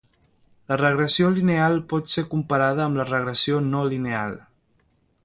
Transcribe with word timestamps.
La 0.71 0.77
regressió 0.81 1.27
lineal 1.35 1.77
pot 1.93 2.09
ser 2.13 2.25
comparada 2.31 2.87
amb 2.87 3.01
la 3.01 3.07
regressió 3.11 3.63
no 3.67 3.85
lineal. 3.93 4.35